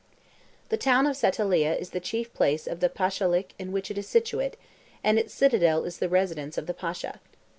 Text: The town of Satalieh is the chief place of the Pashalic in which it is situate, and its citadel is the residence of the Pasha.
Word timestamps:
The 0.69 0.77
town 0.81 1.05
of 1.05 1.15
Satalieh 1.15 1.79
is 1.79 1.91
the 1.91 1.99
chief 1.99 2.33
place 2.33 2.65
of 2.65 2.79
the 2.79 2.89
Pashalic 2.89 3.51
in 3.59 3.71
which 3.71 3.91
it 3.91 3.99
is 3.99 4.07
situate, 4.07 4.57
and 5.03 5.19
its 5.19 5.31
citadel 5.31 5.83
is 5.83 5.99
the 5.99 6.09
residence 6.09 6.57
of 6.57 6.65
the 6.65 6.73
Pasha. 6.73 7.19